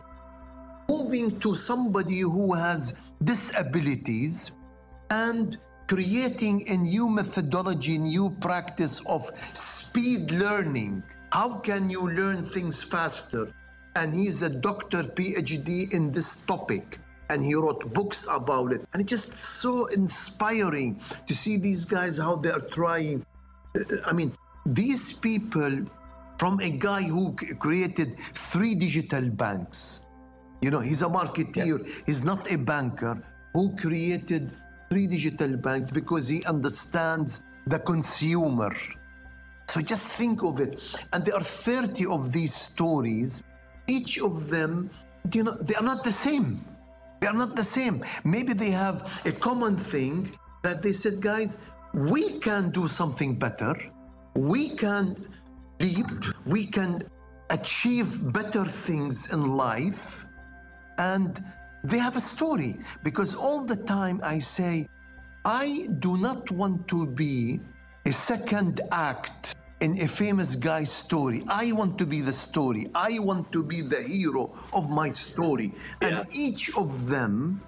Moving 0.89 1.39
to 1.39 1.56
somebody 1.56 2.20
who 2.20 2.53
has 2.53 2.96
disabilities 3.24 4.51
and 5.10 5.58
creating 5.88 6.68
a 6.70 6.78
new 6.78 7.10
methodology, 7.10 7.98
new 7.98 8.30
practice 8.40 9.02
of 9.06 9.30
speed 9.54 10.32
learning. 10.32 11.04
How 11.32 11.60
can 11.60 11.90
you 11.90 12.10
learn 12.10 12.44
things 12.44 12.82
faster? 12.82 13.54
And 13.96 14.13
he's 14.13 14.42
a 14.42 14.50
doctor, 14.50 15.04
PhD 15.04 15.92
in 15.94 16.12
this 16.12 16.46
topic. 16.46 17.00
And 17.30 17.44
he 17.44 17.56
wrote 17.56 17.94
books 17.94 18.28
about 18.30 18.74
it. 18.74 18.86
And 18.94 19.02
it's 19.02 19.10
just 19.10 19.34
so 19.34 19.88
inspiring 19.88 21.02
to 21.28 21.36
see 21.36 21.58
these 21.58 21.86
guys, 21.86 22.18
how 22.18 22.36
they 22.36 22.50
are 22.50 22.60
trying. 22.60 23.25
I 24.06 24.13
mean, 24.13 24.36
these 24.66 25.13
people, 25.13 25.86
from 26.38 26.60
a 26.60 26.70
guy 26.70 27.04
who 27.04 27.34
created 27.60 28.18
three 28.34 28.75
digital 28.75 29.30
banks, 29.30 30.04
you 30.62 30.72
know, 30.72 30.80
he's 30.80 31.02
a 31.02 31.08
marketeer, 31.08 31.86
yeah. 31.86 31.94
he's 32.06 32.24
not 32.24 32.52
a 32.52 32.58
banker, 32.58 33.22
who 33.54 33.75
created 33.75 34.52
three 34.93 35.07
digital 35.07 35.57
banks 35.57 35.89
because 35.89 36.27
he 36.27 36.45
understands 36.45 37.41
the 37.65 37.79
consumer. 37.79 38.71
So 39.67 39.81
just 39.81 40.05
think 40.12 40.43
of 40.43 40.59
it. 40.59 40.79
And 41.12 41.25
there 41.25 41.33
are 41.33 41.41
30 41.41 42.05
of 42.05 42.31
these 42.31 42.53
stories. 42.53 43.41
Each 43.88 44.21
of 44.21 44.51
them, 44.51 44.91
you 45.33 45.45
know, 45.45 45.53
they 45.53 45.73
are 45.73 45.81
not 45.81 46.03
the 46.03 46.12
same. 46.12 46.63
They 47.19 47.25
are 47.25 47.33
not 47.33 47.55
the 47.55 47.63
same. 47.63 48.05
Maybe 48.23 48.53
they 48.53 48.69
have 48.69 48.97
a 49.25 49.31
common 49.31 49.77
thing 49.77 50.29
that 50.62 50.83
they 50.83 50.93
said, 50.93 51.21
guys, 51.21 51.57
we 51.95 52.38
can 52.38 52.69
do 52.69 52.88
something 52.88 53.33
better. 53.33 53.73
We 54.35 54.75
can 54.75 55.15
leap. 55.79 56.05
We 56.45 56.67
can 56.67 57.01
achieve 57.50 58.31
better 58.31 58.63
things 58.63 59.33
in 59.33 59.57
life. 59.57 60.27
And 61.00 61.43
they 61.84 61.98
have 61.98 62.16
a 62.16 62.22
story 62.22 62.78
because 63.04 63.36
all 63.36 63.66
the 63.66 63.75
time 63.75 64.22
I 64.24 64.40
say, 64.40 64.88
I 65.46 65.88
do 66.00 66.18
not 66.18 66.50
want 66.52 66.88
to 66.88 67.06
be 67.06 67.60
a 68.06 68.13
second 68.13 68.82
act 68.92 69.56
in 69.82 70.00
a 70.00 70.08
famous 70.08 70.56
guy's 70.56 70.92
story. 70.92 71.44
I 71.50 71.74
want 71.74 71.98
to 71.98 72.06
be 72.06 72.22
the 72.22 72.32
story. 72.32 72.90
I 72.96 73.20
want 73.20 73.52
to 73.52 73.62
be 73.62 73.82
the 73.82 74.02
hero 74.02 74.58
of 74.72 74.90
my 74.90 75.10
story. 75.10 75.74
Yeah. 76.02 76.20
And 76.20 76.28
each 76.34 76.75
of 76.78 77.08
them 77.08 77.62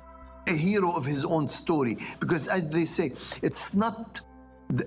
a 0.48 0.54
hero 0.54 0.92
of 0.92 1.06
his 1.06 1.26
own 1.26 1.48
story. 1.48 1.98
Because 2.20 2.48
as 2.48 2.70
they 2.70 2.86
say, 2.86 3.14
it's 3.42 3.74
not 3.74 4.22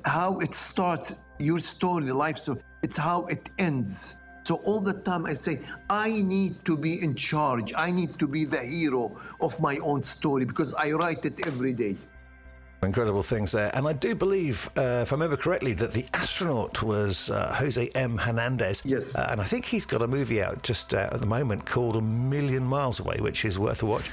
how 0.05 0.39
it 0.41 0.55
starts, 0.55 1.15
your 1.39 1.59
story, 1.59 2.05
the 2.07 2.15
life 2.15 2.39
story, 2.39 2.61
it's 2.83 2.97
how 2.97 3.27
it 3.27 3.51
ends. 3.59 4.17
So 4.49 4.63
all 4.65 4.81
the 4.81 4.95
time 4.95 5.27
I 5.27 5.35
say, 5.35 5.61
I 5.91 6.23
need 6.23 6.65
to 6.65 6.75
be 6.75 7.03
in 7.03 7.15
charge. 7.15 7.75
I 7.77 7.91
need 7.91 8.19
to 8.19 8.27
be 8.27 8.47
the 8.47 8.65
hero 8.65 9.15
of 9.43 9.61
my 9.61 9.77
own 9.77 10.03
story 10.03 10.47
because 10.47 10.73
I 10.73 10.93
write 10.93 11.27
it 11.27 11.47
every 11.47 11.75
day. 11.75 11.99
Incredible 12.83 13.23
things 13.23 13.53
there. 13.53 13.71
And 13.75 13.87
I 13.87 13.93
do 13.93 14.15
believe, 14.15 14.71
uh, 14.79 15.03
if 15.03 15.13
I 15.13 15.17
remember 15.17 15.37
correctly, 15.37 15.75
that 15.75 15.93
the 15.93 16.07
astronaut 16.15 16.83
was 16.83 17.29
uh, 17.29 17.55
Jose 17.59 17.89
M. 17.89 18.17
Hernandez. 18.17 18.81
Yes. 18.87 19.15
Uh, 19.15 19.29
and 19.31 19.39
I 19.39 19.45
think 19.45 19.67
he's 19.67 19.85
got 19.85 20.01
a 20.01 20.09
movie 20.09 20.43
out 20.43 20.63
just 20.63 20.95
uh, 20.95 21.11
at 21.13 21.21
the 21.21 21.27
moment 21.27 21.67
called 21.67 21.97
A 21.97 22.01
Million 22.01 22.65
Miles 22.65 23.01
Away, 23.01 23.19
which 23.21 23.45
is 23.45 23.59
worth 23.59 23.83
a 23.83 23.87
watch. 23.87 24.11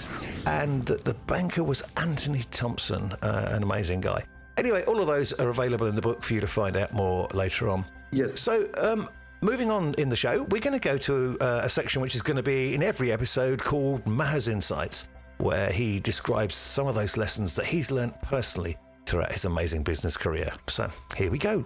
And 0.48 0.84
the 0.84 1.15
banker 1.27 1.63
was 1.63 1.82
Anthony 1.96 2.44
Thomson, 2.51 3.13
uh, 3.22 3.51
an 3.51 3.63
amazing 3.63 4.01
guy. 4.01 4.25
Anyway, 4.58 4.84
all 4.84 5.00
of 5.00 5.08
those 5.08 5.32
are 5.32 5.48
available 5.48 5.88
in 5.88 5.96
the 5.96 6.01
book 6.01 6.22
for 6.22 6.34
you 6.34 6.42
to 6.42 6.48
find 6.48 6.75
out 6.75 6.92
more 6.92 7.30
later 7.34 7.70
on. 7.70 7.86
Yes. 8.12 8.38
So, 8.38 8.68
um, 8.77 9.08
moving 9.46 9.70
on 9.70 9.94
in 10.00 10.10
the 10.10 10.16
show, 10.16 10.42
we're 10.50 10.60
going 10.60 10.78
to 10.78 10.84
go 10.84 10.98
to 10.98 11.38
uh, 11.40 11.62
a 11.64 11.70
section 11.70 12.02
which 12.02 12.16
is 12.16 12.24
going 12.24 12.36
to 12.36 12.44
be 12.44 12.74
in 12.74 12.82
every 12.82 13.12
episode 13.12 13.64
called 13.64 14.06
Maher's 14.08 14.48
Insights, 14.48 15.08
where 15.38 15.72
he 15.72 16.00
describes 16.00 16.56
some 16.56 16.88
of 16.88 16.96
those 16.96 17.16
lessons 17.16 17.56
that 17.56 17.66
he's 17.66 17.92
learnt 17.92 18.20
personally 18.24 18.75
throughout 19.06 19.32
his 19.32 19.46
amazing 19.46 19.84
business 19.84 20.18
career. 20.18 20.52
So 20.68 20.90
here 21.16 21.30
we 21.30 21.38
go. 21.38 21.64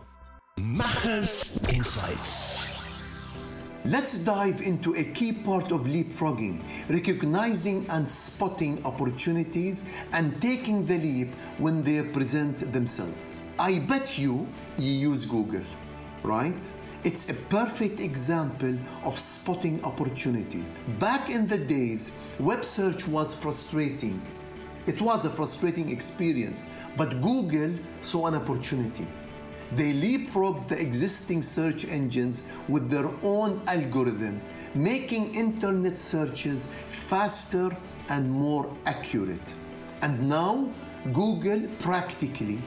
Maher's 0.58 1.58
Insights. 1.70 2.68
Let's 3.86 4.18
dive 4.18 4.60
into 4.60 4.94
a 4.96 5.06
key 5.06 5.32
part 5.32 5.72
of 5.72 5.84
leapfrogging, 5.84 6.62
recognizing 6.90 7.88
and 7.90 8.08
spotting 8.08 8.86
opportunities 8.86 9.86
and 10.12 10.40
taking 10.42 10.86
the 10.86 10.98
leap 10.98 11.34
when 11.60 11.82
they 11.82 12.04
present 12.04 12.74
themselves. 12.74 13.40
I 13.58 13.80
bet 13.80 14.18
you 14.18 14.46
you 14.78 14.92
use 14.92 15.26
Google, 15.26 15.64
right? 16.24 16.70
It's 17.06 17.30
a 17.30 17.34
perfect 17.34 18.02
example 18.02 18.78
of 19.06 19.18
spotting 19.18 19.82
opportunities. 19.86 20.78
Back 21.00 21.30
in 21.30 21.48
the 21.48 21.58
days, 21.58 22.12
web 22.40 22.66
search 22.66 23.08
was 23.08 23.34
frustrating. 23.34 24.22
It 24.86 25.00
was 25.00 25.24
a 25.24 25.30
frustrating 25.30 25.92
experience, 25.92 26.66
but 26.98 27.22
Google 27.22 27.74
saw 28.02 28.28
an 28.28 28.36
opportunity. 28.36 29.08
They 29.78 29.94
leapfrogged 29.94 30.68
the 30.68 30.78
existing 30.78 31.42
search 31.42 31.86
engines 31.86 32.44
with 32.68 32.90
their 32.90 33.10
own 33.24 33.62
algorithm, 33.68 34.42
making 34.76 35.34
internet 35.34 35.98
searches 35.98 36.68
faster 36.88 37.70
and 38.10 38.30
more 38.30 38.76
accurate. 38.86 39.56
And 40.02 40.28
now, 40.28 40.68
Google 41.14 41.62
practically 41.80 42.60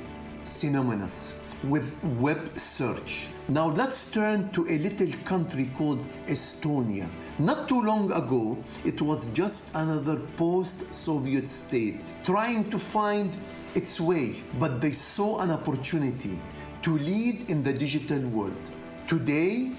synonymous 0.44 1.34
with 1.64 1.96
web 2.18 2.58
search. 2.58 3.28
Now 3.48 3.66
let's 3.66 4.10
turn 4.10 4.50
to 4.52 4.66
a 4.68 4.78
little 4.78 5.10
country 5.24 5.70
called 5.76 6.04
Estonia. 6.26 7.08
Not 7.38 7.68
too 7.68 7.80
long 7.82 8.10
ago, 8.12 8.58
it 8.84 9.00
was 9.00 9.26
just 9.26 9.74
another 9.74 10.16
post 10.36 10.92
Soviet 10.92 11.48
state 11.48 12.00
trying 12.24 12.70
to 12.70 12.78
find 12.78 13.36
its 13.74 14.00
way, 14.00 14.36
but 14.58 14.80
they 14.80 14.92
saw 14.92 15.40
an 15.40 15.50
opportunity 15.50 16.38
to 16.82 16.98
lead 16.98 17.48
in 17.48 17.62
the 17.62 17.72
digital 17.72 18.20
world. 18.28 18.70
Today, 19.08 19.72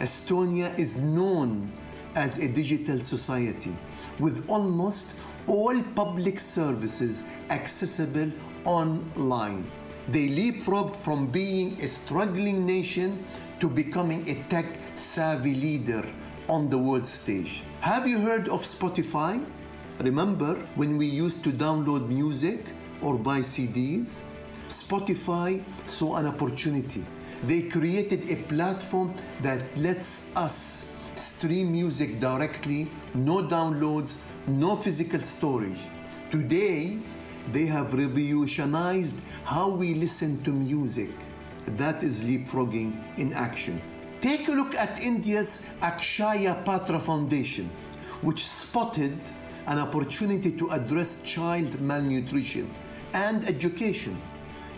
Estonia 0.00 0.76
is 0.78 0.98
known 0.98 1.70
as 2.14 2.38
a 2.38 2.48
digital 2.48 2.98
society 2.98 3.74
with 4.18 4.48
almost 4.48 5.16
all 5.46 5.80
public 5.94 6.38
services 6.38 7.22
accessible 7.50 8.30
online. 8.64 9.64
They 10.08 10.28
leapfrogged 10.28 10.96
from 10.96 11.26
being 11.26 11.80
a 11.80 11.86
struggling 11.86 12.66
nation 12.66 13.24
to 13.60 13.68
becoming 13.68 14.28
a 14.28 14.34
tech 14.50 14.66
savvy 14.94 15.54
leader 15.54 16.04
on 16.48 16.68
the 16.68 16.78
world 16.78 17.06
stage. 17.06 17.62
Have 17.80 18.08
you 18.08 18.18
heard 18.18 18.48
of 18.48 18.62
Spotify? 18.62 19.44
Remember 20.00 20.56
when 20.74 20.98
we 20.98 21.06
used 21.06 21.44
to 21.44 21.50
download 21.50 22.08
music 22.08 22.64
or 23.00 23.14
buy 23.14 23.38
CDs? 23.38 24.22
Spotify 24.68 25.62
saw 25.86 26.16
an 26.16 26.26
opportunity. 26.26 27.04
They 27.44 27.62
created 27.62 28.28
a 28.28 28.36
platform 28.48 29.14
that 29.42 29.62
lets 29.76 30.34
us 30.34 30.88
stream 31.14 31.70
music 31.70 32.18
directly, 32.18 32.88
no 33.14 33.42
downloads, 33.42 34.18
no 34.48 34.74
physical 34.74 35.20
storage. 35.20 35.78
Today, 36.32 36.98
they 37.50 37.66
have 37.66 37.94
revolutionized 37.94 39.20
how 39.44 39.68
we 39.68 39.94
listen 39.94 40.42
to 40.44 40.52
music. 40.52 41.10
That 41.66 42.02
is 42.02 42.22
leapfrogging 42.22 43.18
in 43.18 43.32
action. 43.32 43.80
Take 44.20 44.48
a 44.48 44.52
look 44.52 44.74
at 44.76 45.00
India's 45.00 45.68
Akshaya 45.80 46.64
Patra 46.64 47.00
Foundation, 47.00 47.68
which 48.20 48.46
spotted 48.46 49.18
an 49.66 49.78
opportunity 49.78 50.52
to 50.52 50.70
address 50.70 51.22
child 51.22 51.80
malnutrition 51.80 52.70
and 53.14 53.46
education. 53.46 54.20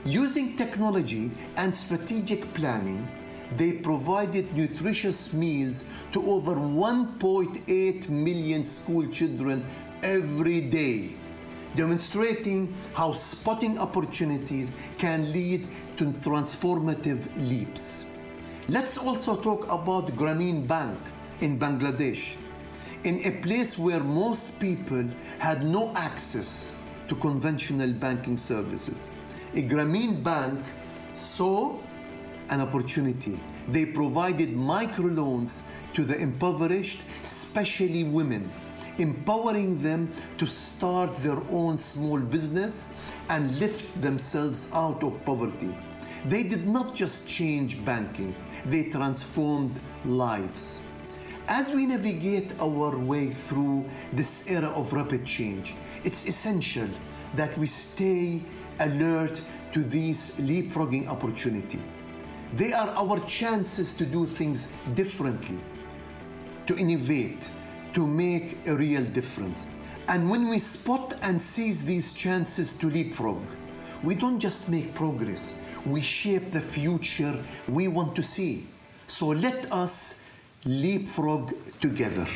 Using 0.05 0.57
technology 0.57 1.31
and 1.57 1.75
strategic 1.75 2.53
planning, 2.55 3.09
they 3.57 3.73
provided 3.73 4.55
nutritious 4.57 5.33
meals 5.33 5.85
to 6.13 6.25
over 6.31 6.55
1.8 6.55 8.09
million 8.09 8.65
school 8.65 9.07
children 9.09 9.65
every 10.03 10.61
day, 10.61 11.15
demonstrating 11.75 12.75
how 12.95 13.13
spotting 13.13 13.79
opportunities 13.79 14.73
can 14.99 15.33
lead 15.33 15.67
to 15.97 16.07
transformative 16.07 17.27
leaps. 17.37 18.07
Let's 18.69 18.97
also 18.97 19.37
talk 19.37 19.65
about 19.65 20.07
Grameen 20.17 20.67
Bank 20.67 20.99
in 21.41 21.59
Bangladesh, 21.59 22.37
in 23.05 23.21
a 23.25 23.43
place 23.43 23.77
where 23.77 24.01
most 24.01 24.59
people 24.59 25.05
had 25.39 25.65
no 25.65 25.93
access 25.97 26.73
to 27.09 27.15
conventional 27.17 27.93
banking 27.93 28.39
services. 28.39 29.09
A 29.55 29.63
Grameen 29.63 30.23
Bank 30.23 30.61
saw 31.13 31.77
an 32.51 32.61
opportunity. 32.61 33.39
They 33.69 33.87
provided 33.87 34.51
microloans 34.51 35.63
to 35.95 36.05
the 36.05 36.19
impoverished, 36.19 37.05
especially 37.23 38.05
women, 38.05 38.51
empowering 38.99 39.79
them 39.83 40.13
to 40.39 40.47
start 40.47 41.17
their 41.19 41.39
own 41.51 41.79
small 41.79 42.19
business 42.19 42.93
and 43.29 43.59
lift 43.59 44.01
themselves 44.01 44.69
out 44.73 45.03
of 45.03 45.25
poverty. 45.25 45.75
They 46.27 46.43
did 46.43 46.67
not 46.67 46.95
just 46.95 47.29
change 47.29 47.85
banking, 47.85 48.35
they 48.65 48.85
transformed 48.85 49.79
lives. 50.05 50.81
As 51.47 51.73
we 51.73 51.85
navigate 51.85 52.53
our 52.61 52.97
way 52.97 53.31
through 53.31 53.85
this 54.13 54.49
era 54.49 54.69
of 54.69 54.93
rapid 54.95 55.27
change, 55.27 55.75
it's 56.03 56.27
essential 56.27 56.89
that 57.35 57.57
we 57.59 57.67
stay 57.67 58.41
alert 58.81 59.41
to 59.73 59.83
these 59.83 60.39
leapfrogging 60.41 61.09
opportunity. 61.09 61.81
They 62.55 62.73
are 62.73 62.89
our 62.89 63.19
chances 63.27 63.95
to 63.97 64.07
do 64.07 64.25
things 64.25 64.73
differently, 64.95 65.59
to 66.67 66.77
innovate, 66.79 67.51
to 67.95 68.07
make 68.07 68.59
a 68.67 68.75
real 68.75 69.05
difference. 69.05 69.67
And 70.09 70.31
when 70.31 70.49
we 70.49 70.59
spot 70.59 71.17
and 71.23 71.41
seize 71.41 71.85
these 71.85 72.13
chances 72.13 72.77
to 72.79 72.91
leapfrog, 72.91 73.41
we 74.03 74.15
don't 74.15 74.39
just 74.39 74.69
make 74.69 74.95
progress, 74.95 75.55
we 75.87 76.01
shape 76.01 76.51
the 76.51 76.61
future 76.61 77.39
we 77.69 77.89
want 77.89 78.15
to 78.17 78.23
see. 78.23 78.67
So 79.07 79.29
let 79.29 79.73
us 79.73 80.21
leapfrog 80.65 81.55
together. 81.81 82.27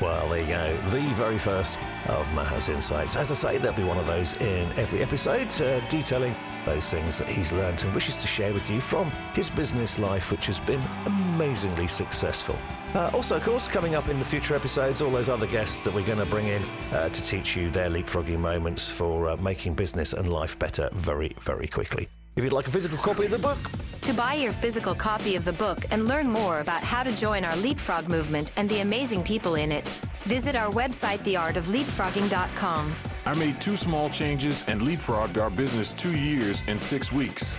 Well, 0.00 0.28
there 0.28 0.40
you 0.40 0.46
go. 0.48 0.76
The 0.90 1.00
very 1.14 1.38
first 1.38 1.78
of 2.08 2.32
Maher's 2.34 2.68
Insights. 2.68 3.14
As 3.14 3.30
I 3.30 3.34
say, 3.34 3.58
there'll 3.58 3.76
be 3.76 3.84
one 3.84 3.98
of 3.98 4.06
those 4.06 4.32
in 4.40 4.72
every 4.72 5.00
episode, 5.00 5.48
uh, 5.60 5.78
detailing 5.88 6.34
those 6.66 6.90
things 6.90 7.18
that 7.18 7.28
he's 7.28 7.52
learned 7.52 7.82
and 7.84 7.94
wishes 7.94 8.16
to 8.16 8.26
share 8.26 8.52
with 8.52 8.68
you 8.68 8.80
from 8.80 9.12
his 9.32 9.48
business 9.48 10.00
life, 10.00 10.32
which 10.32 10.46
has 10.46 10.58
been 10.58 10.82
amazingly 11.06 11.86
successful. 11.86 12.58
Uh, 12.94 13.10
also, 13.14 13.36
of 13.36 13.42
course, 13.42 13.68
coming 13.68 13.94
up 13.94 14.08
in 14.08 14.18
the 14.18 14.24
future 14.24 14.54
episodes, 14.54 15.00
all 15.00 15.10
those 15.10 15.30
other 15.30 15.46
guests 15.46 15.82
that 15.84 15.94
we're 15.94 16.04
going 16.04 16.18
to 16.18 16.26
bring 16.26 16.46
in 16.46 16.62
uh, 16.92 17.08
to 17.08 17.22
teach 17.24 17.56
you 17.56 17.70
their 17.70 17.88
leapfrogging 17.88 18.38
moments 18.38 18.90
for 18.90 19.30
uh, 19.30 19.36
making 19.38 19.72
business 19.74 20.12
and 20.12 20.30
life 20.30 20.58
better 20.58 20.90
very, 20.92 21.34
very 21.40 21.66
quickly. 21.66 22.06
If 22.36 22.44
you'd 22.44 22.52
like 22.52 22.66
a 22.66 22.70
physical 22.70 22.98
copy 22.98 23.24
of 23.24 23.30
the 23.30 23.38
book, 23.38 23.58
To 24.02 24.12
buy 24.12 24.34
your 24.34 24.52
physical 24.52 24.94
copy 24.94 25.36
of 25.36 25.44
the 25.44 25.52
book 25.52 25.78
and 25.90 26.08
learn 26.08 26.28
more 26.28 26.60
about 26.60 26.82
how 26.82 27.02
to 27.02 27.14
join 27.16 27.44
our 27.44 27.54
Leapfrog 27.56 28.08
movement 28.08 28.52
and 28.56 28.68
the 28.68 28.80
amazing 28.80 29.22
people 29.22 29.54
in 29.54 29.70
it, 29.70 29.88
visit 30.24 30.56
our 30.56 30.70
website, 30.72 31.18
theartofleapfrogging.com. 31.20 32.92
I 33.24 33.34
made 33.34 33.60
two 33.60 33.76
small 33.76 34.10
changes 34.10 34.64
and 34.66 34.80
leapfrogged 34.80 35.38
our 35.38 35.50
business 35.50 35.92
two 35.92 36.16
years 36.16 36.62
and 36.66 36.80
six 36.80 37.12
weeks. 37.12 37.56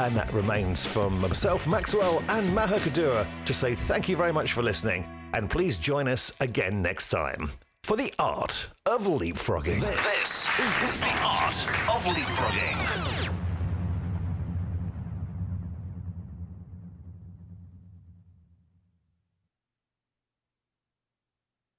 And 0.00 0.16
that 0.16 0.32
remains 0.32 0.86
from 0.86 1.20
myself, 1.20 1.66
Maxwell, 1.66 2.24
and 2.30 2.54
Maher 2.54 2.78
Kaddoura 2.78 3.26
to 3.44 3.52
say 3.52 3.74
thank 3.74 4.08
you 4.08 4.16
very 4.16 4.32
much 4.32 4.54
for 4.54 4.62
listening. 4.62 5.04
And 5.34 5.50
please 5.50 5.76
join 5.76 6.08
us 6.08 6.32
again 6.40 6.80
next 6.80 7.10
time 7.10 7.50
for 7.82 7.98
the 7.98 8.14
art 8.18 8.68
of 8.86 9.02
leapfrogging. 9.02 9.82
This 9.82 10.46
is 10.58 11.00
the 11.00 11.12
art 11.22 11.54
of 11.90 12.02
leapfrogging. 12.14 13.09